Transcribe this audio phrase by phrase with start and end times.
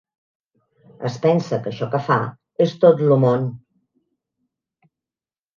[1.09, 2.17] Es pensa que això que fa
[2.67, 3.47] és tot lo món.